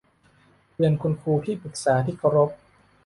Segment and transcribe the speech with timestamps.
[0.75, 2.49] เรียนคุณครูที่ปรึกษาที่เคารพ